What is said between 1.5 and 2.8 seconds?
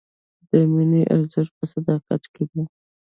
په صداقت کې دی.